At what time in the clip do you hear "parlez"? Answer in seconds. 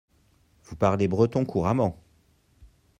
0.75-1.07